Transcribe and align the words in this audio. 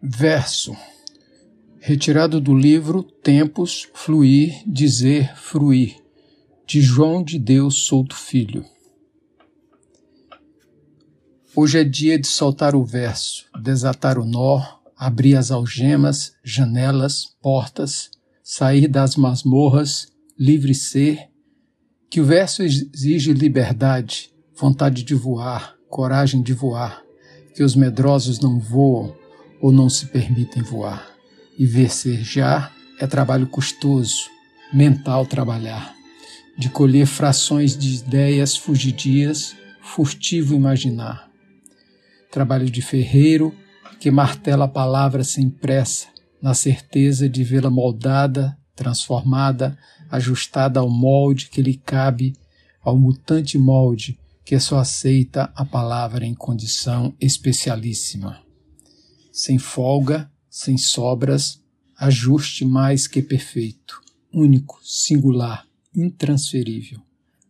Verso. 0.00 0.76
Retirado 1.80 2.40
do 2.40 2.56
livro 2.56 3.02
Tempos, 3.02 3.88
Fluir, 3.92 4.62
Dizer, 4.64 5.36
Fruir, 5.36 5.96
de 6.64 6.80
João 6.80 7.20
de 7.20 7.36
Deus 7.36 7.86
Souto 7.86 8.14
Filho. 8.14 8.64
Hoje 11.52 11.80
é 11.80 11.84
dia 11.84 12.16
de 12.16 12.28
soltar 12.28 12.76
o 12.76 12.84
verso, 12.84 13.46
desatar 13.60 14.20
o 14.20 14.24
nó, 14.24 14.62
abrir 14.96 15.34
as 15.34 15.50
algemas, 15.50 16.32
janelas, 16.44 17.36
portas, 17.42 18.08
sair 18.40 18.86
das 18.86 19.16
masmorras, 19.16 20.06
livre 20.38 20.76
ser, 20.76 21.28
que 22.08 22.20
o 22.20 22.24
verso 22.24 22.62
exige 22.62 23.32
liberdade, 23.32 24.32
vontade 24.54 25.02
de 25.02 25.16
voar, 25.16 25.74
coragem 25.88 26.40
de 26.40 26.52
voar, 26.52 27.02
que 27.52 27.64
os 27.64 27.74
medrosos 27.74 28.38
não 28.38 28.60
voam, 28.60 29.16
ou 29.60 29.72
não 29.72 29.88
se 29.88 30.06
permitem 30.06 30.62
voar. 30.62 31.08
E 31.58 31.66
versejar 31.66 32.72
é 33.00 33.06
trabalho 33.06 33.46
custoso, 33.46 34.30
mental 34.72 35.26
trabalhar, 35.26 35.94
de 36.56 36.68
colher 36.68 37.06
frações 37.06 37.76
de 37.76 37.96
ideias 37.96 38.56
fugidias, 38.56 39.56
furtivo 39.80 40.54
imaginar. 40.54 41.28
Trabalho 42.30 42.70
de 42.70 42.82
ferreiro 42.82 43.54
que 44.00 44.10
martela 44.10 44.66
a 44.66 44.68
palavra 44.68 45.24
sem 45.24 45.50
pressa, 45.50 46.06
na 46.40 46.54
certeza 46.54 47.28
de 47.28 47.42
vê-la 47.42 47.70
moldada, 47.70 48.56
transformada, 48.76 49.76
ajustada 50.08 50.78
ao 50.78 50.88
molde 50.88 51.48
que 51.48 51.60
lhe 51.60 51.74
cabe, 51.74 52.34
ao 52.80 52.96
mutante 52.96 53.58
molde 53.58 54.18
que 54.44 54.58
só 54.60 54.78
aceita 54.78 55.52
a 55.54 55.64
palavra 55.64 56.24
em 56.24 56.34
condição 56.34 57.14
especialíssima 57.20 58.47
sem 59.38 59.56
folga, 59.56 60.28
sem 60.50 60.76
sobras, 60.76 61.60
ajuste 61.96 62.64
mais 62.64 63.06
que 63.06 63.22
perfeito, 63.22 64.02
único, 64.34 64.80
singular, 64.82 65.64
intransferível. 65.94 67.00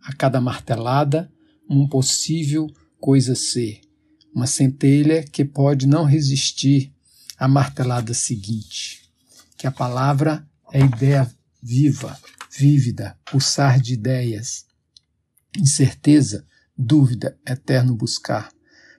A 0.00 0.14
cada 0.14 0.40
martelada, 0.40 1.30
um 1.68 1.86
possível 1.86 2.72
coisa 2.98 3.34
ser, 3.34 3.82
uma 4.34 4.46
centelha 4.46 5.24
que 5.24 5.44
pode 5.44 5.86
não 5.86 6.06
resistir 6.06 6.90
à 7.36 7.46
martelada 7.46 8.14
seguinte. 8.14 9.02
Que 9.54 9.66
a 9.66 9.70
palavra 9.70 10.48
é 10.72 10.80
ideia 10.80 11.30
viva, 11.62 12.18
vívida, 12.50 13.14
pulsar 13.26 13.78
de 13.78 13.92
ideias, 13.92 14.64
incerteza, 15.54 16.46
dúvida, 16.74 17.38
eterno 17.46 17.94
buscar, 17.94 18.50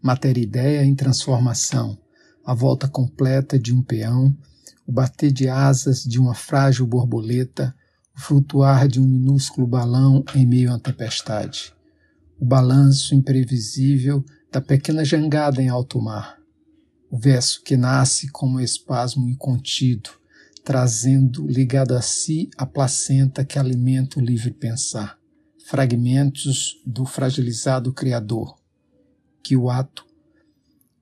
matéria-ideia 0.00 0.82
em 0.82 0.94
transformação, 0.94 1.98
a 2.44 2.54
volta 2.54 2.88
completa 2.88 3.58
de 3.58 3.74
um 3.74 3.82
peão, 3.82 4.36
o 4.86 4.92
bater 4.92 5.30
de 5.30 5.48
asas 5.48 6.02
de 6.02 6.18
uma 6.18 6.34
frágil 6.34 6.86
borboleta, 6.86 7.74
o 8.16 8.20
flutuar 8.20 8.88
de 8.88 9.00
um 9.00 9.06
minúsculo 9.06 9.66
balão 9.66 10.24
em 10.34 10.46
meio 10.46 10.72
à 10.72 10.78
tempestade, 10.78 11.72
o 12.38 12.44
balanço 12.44 13.14
imprevisível 13.14 14.24
da 14.50 14.60
pequena 14.60 15.04
jangada 15.04 15.62
em 15.62 15.68
alto 15.68 16.00
mar, 16.00 16.38
o 17.10 17.18
verso 17.18 17.62
que 17.62 17.76
nasce 17.76 18.28
como 18.30 18.60
espasmo 18.60 19.28
incontido, 19.28 20.10
trazendo 20.64 21.46
ligado 21.46 21.94
a 21.94 22.02
si 22.02 22.50
a 22.56 22.66
placenta 22.66 23.44
que 23.44 23.58
alimenta 23.58 24.18
o 24.18 24.22
livre 24.22 24.52
pensar, 24.52 25.18
fragmentos 25.66 26.80
do 26.84 27.04
fragilizado 27.04 27.92
Criador, 27.92 28.56
que 29.42 29.56
o 29.56 29.70
ato 29.70 30.09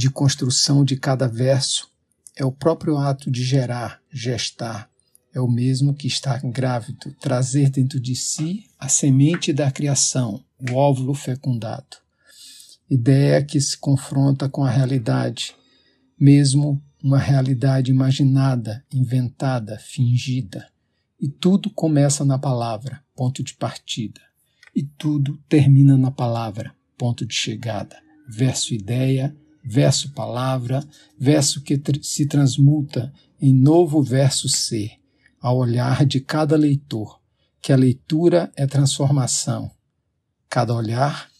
de 0.00 0.08
construção 0.08 0.82
de 0.82 0.96
cada 0.96 1.28
verso 1.28 1.86
é 2.34 2.42
o 2.42 2.50
próprio 2.50 2.96
ato 2.96 3.30
de 3.30 3.44
gerar, 3.44 4.00
gestar. 4.10 4.88
É 5.30 5.38
o 5.38 5.46
mesmo 5.46 5.92
que 5.92 6.06
estar 6.06 6.40
grávido, 6.40 7.14
trazer 7.20 7.68
dentro 7.68 8.00
de 8.00 8.16
si 8.16 8.64
a 8.78 8.88
semente 8.88 9.52
da 9.52 9.70
criação, 9.70 10.42
o 10.70 10.74
óvulo 10.74 11.12
fecundado. 11.12 11.98
Ideia 12.88 13.44
que 13.44 13.60
se 13.60 13.76
confronta 13.76 14.48
com 14.48 14.64
a 14.64 14.70
realidade, 14.70 15.54
mesmo 16.18 16.82
uma 17.02 17.18
realidade 17.18 17.90
imaginada, 17.90 18.82
inventada, 18.90 19.78
fingida. 19.78 20.66
E 21.20 21.28
tudo 21.28 21.68
começa 21.68 22.24
na 22.24 22.38
palavra, 22.38 23.04
ponto 23.14 23.44
de 23.44 23.52
partida. 23.52 24.22
E 24.74 24.82
tudo 24.82 25.36
termina 25.46 25.98
na 25.98 26.10
palavra, 26.10 26.74
ponto 26.96 27.26
de 27.26 27.34
chegada. 27.34 27.98
Verso 28.26 28.72
ideia, 28.72 29.36
verso 29.62 30.12
palavra, 30.12 30.84
verso 31.18 31.62
que 31.62 31.80
se 32.02 32.26
transmuta 32.26 33.12
em 33.40 33.52
novo 33.52 34.02
verso 34.02 34.48
ser, 34.48 34.92
ao 35.40 35.58
olhar 35.58 36.04
de 36.04 36.20
cada 36.20 36.56
leitor, 36.56 37.20
que 37.60 37.72
a 37.72 37.76
leitura 37.76 38.52
é 38.56 38.66
transformação. 38.66 39.70
Cada 40.48 40.74
olhar, 40.74 41.30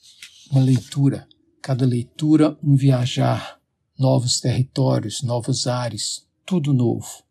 uma 0.50 0.62
leitura, 0.62 1.26
cada 1.62 1.84
leitura, 1.84 2.56
um 2.62 2.76
viajar, 2.76 3.58
novos 3.98 4.40
territórios, 4.40 5.22
novos 5.22 5.66
ares, 5.66 6.26
tudo 6.46 6.72
novo. 6.72 7.22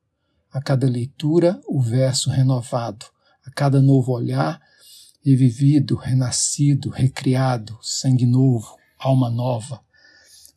A 0.52 0.62
cada 0.62 0.88
leitura, 0.88 1.60
o 1.68 1.82
verso 1.82 2.30
renovado, 2.30 3.06
a 3.46 3.52
cada 3.52 3.82
novo 3.82 4.12
olhar, 4.12 4.62
revivido, 5.24 5.96
renascido, 5.96 6.90
recriado, 6.90 7.78
sangue 7.82 8.26
novo, 8.26 8.76
alma 8.98 9.30
nova 9.30 9.82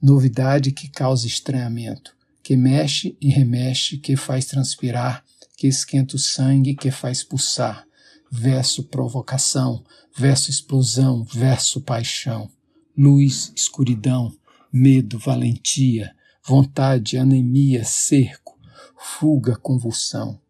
novidade 0.03 0.73
que 0.73 0.89
causa 0.89 1.29
estranhamento, 1.29 2.17
que 2.43 2.57
mexe 2.57 3.17
e 3.21 3.31
remexe, 3.31 3.99
que 3.99 4.17
faz 4.17 4.47
transpirar, 4.47 5.25
que 5.57 5.69
esquenta 5.69 6.17
o 6.17 6.19
sangue, 6.19 6.75
que 6.75 6.91
faz 6.91 7.23
pulsar. 7.23 7.87
Verso 8.31 8.85
provocação, 8.85 9.85
verso 10.17 10.51
explosão, 10.51 11.23
verso 11.23 11.81
paixão. 11.81 12.51
Luz, 12.97 13.53
escuridão, 13.55 14.35
medo, 14.73 15.19
valentia, 15.19 16.17
vontade, 16.45 17.17
anemia, 17.17 17.85
cerco, 17.85 18.59
fuga, 18.97 19.55
convulsão. 19.55 20.41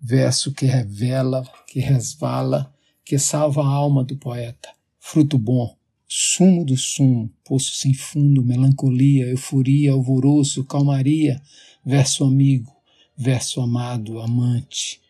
Verso 0.00 0.52
que 0.52 0.66
revela, 0.66 1.48
que 1.66 1.80
resvala, 1.80 2.72
que 3.04 3.18
salva 3.18 3.62
a 3.62 3.68
alma 3.68 4.04
do 4.04 4.16
poeta. 4.16 4.68
Fruto 5.00 5.38
bom, 5.38 5.77
sumo 6.08 6.64
do 6.64 6.74
sumo, 6.74 7.30
poço 7.44 7.74
sem 7.74 7.92
fundo, 7.92 8.42
melancolia, 8.42 9.26
euforia, 9.26 9.92
alvoroço, 9.92 10.64
calmaria, 10.64 11.40
verso 11.84 12.24
amigo, 12.24 12.72
verso 13.14 13.60
amado, 13.60 14.18
amante, 14.18 15.02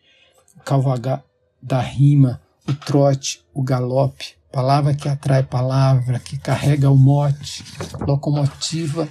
o 0.57 0.59
calvagar 0.59 1.23
da 1.61 1.79
rima, 1.79 2.41
o 2.67 2.73
trote, 2.73 3.41
o 3.53 3.63
galope, 3.63 4.35
palavra 4.51 4.93
que 4.93 5.07
atrai 5.07 5.41
palavra, 5.41 6.19
que 6.19 6.37
carrega 6.37 6.89
o 6.89 6.97
mote, 6.97 7.63
locomotiva 8.05 9.07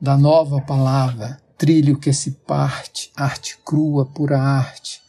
da 0.00 0.16
nova 0.16 0.60
palavra, 0.60 1.40
trilho 1.58 1.98
que 1.98 2.12
se 2.12 2.32
parte, 2.32 3.10
arte 3.16 3.58
crua, 3.64 4.06
pura 4.06 4.40
arte, 4.40 5.00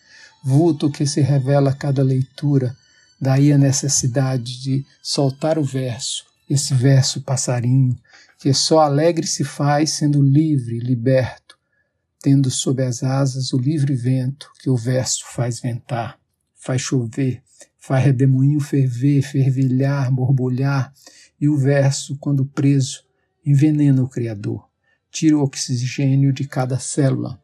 vulto 0.43 0.89
que 0.89 1.05
se 1.05 1.21
revela 1.21 1.69
a 1.69 1.75
cada 1.75 2.03
leitura, 2.03 2.75
Daí 3.23 3.53
a 3.53 3.57
necessidade 3.57 4.61
de 4.61 4.85
soltar 5.01 5.57
o 5.57 5.63
verso, 5.63 6.25
esse 6.49 6.73
verso 6.73 7.21
passarinho, 7.21 7.97
que 8.37 8.53
só 8.53 8.81
alegre 8.81 9.25
se 9.25 9.45
faz 9.45 9.91
sendo 9.91 10.21
livre, 10.21 10.77
liberto, 10.77 11.57
tendo 12.21 12.51
sob 12.51 12.83
as 12.83 13.01
asas 13.01 13.53
o 13.53 13.57
livre 13.57 13.95
vento 13.95 14.51
que 14.59 14.69
o 14.69 14.75
verso 14.75 15.23
faz 15.33 15.61
ventar, 15.61 16.19
faz 16.53 16.81
chover, 16.81 17.41
faz 17.79 18.03
redemoinho 18.03 18.59
ferver, 18.59 19.21
fervilhar, 19.21 20.11
borbulhar, 20.11 20.93
e 21.39 21.47
o 21.47 21.55
verso, 21.55 22.17
quando 22.17 22.45
preso, 22.45 23.05
envenena 23.45 24.03
o 24.03 24.09
Criador, 24.09 24.67
tira 25.09 25.37
o 25.37 25.43
oxigênio 25.43 26.33
de 26.33 26.45
cada 26.45 26.77
célula, 26.77 27.41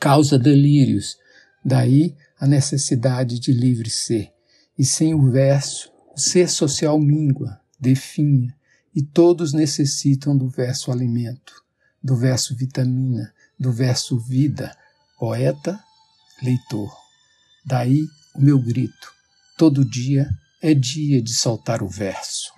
causa 0.00 0.38
delírios, 0.38 1.18
daí 1.62 2.16
a 2.40 2.46
necessidade 2.46 3.38
de 3.38 3.52
livre 3.52 3.90
ser 3.90 4.34
e 4.78 4.84
sem 4.84 5.14
o 5.14 5.30
verso, 5.30 5.90
o 6.14 6.20
ser 6.20 6.48
social 6.48 6.98
mingua, 6.98 7.60
definha, 7.78 8.54
e 8.94 9.02
todos 9.02 9.52
necessitam 9.52 10.36
do 10.36 10.48
verso 10.48 10.90
alimento, 10.90 11.62
do 12.02 12.16
verso 12.16 12.54
vitamina, 12.54 13.32
do 13.58 13.72
verso 13.72 14.18
vida, 14.18 14.76
poeta, 15.18 15.78
leitor. 16.42 16.94
Daí 17.64 18.06
o 18.34 18.40
meu 18.40 18.58
grito: 18.58 19.12
todo 19.58 19.84
dia 19.84 20.28
é 20.62 20.72
dia 20.74 21.20
de 21.22 21.34
soltar 21.34 21.82
o 21.82 21.88
verso. 21.88 22.52